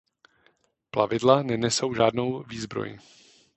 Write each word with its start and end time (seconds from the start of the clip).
Plavidla 0.91 1.43
nenesou 1.43 1.93
žádnou 1.93 2.43
výzbroj. 2.43 2.97